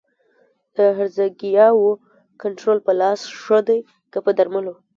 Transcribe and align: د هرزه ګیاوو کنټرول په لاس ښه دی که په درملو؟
د 0.75 0.77
هرزه 0.97 1.25
ګیاوو 1.39 1.89
کنټرول 2.41 2.77
په 2.85 2.91
لاس 3.01 3.21
ښه 3.41 3.59
دی 3.67 3.79
که 4.11 4.19
په 4.25 4.31
درملو؟ 4.37 4.73